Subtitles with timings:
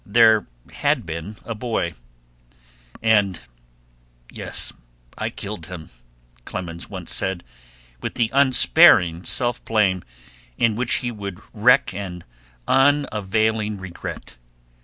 [0.03, 1.91] There had been a boy,
[3.03, 3.39] and
[4.31, 4.73] "Yes,
[5.15, 5.91] I killed him,"
[6.43, 7.43] Clemens once said,
[8.01, 10.03] with the unsparing self blame
[10.57, 12.23] in which he would wreak an
[12.67, 14.37] unavailing regret.